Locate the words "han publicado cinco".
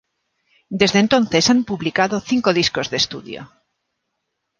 1.51-2.53